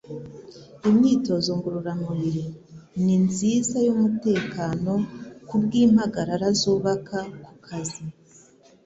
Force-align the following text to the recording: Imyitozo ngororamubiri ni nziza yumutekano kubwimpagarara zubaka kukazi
Imyitozo 0.89 1.49
ngororamubiri 1.57 2.43
ni 3.03 3.15
nziza 3.25 3.75
yumutekano 3.85 4.93
kubwimpagarara 5.47 6.47
zubaka 6.59 7.19
kukazi 7.45 8.03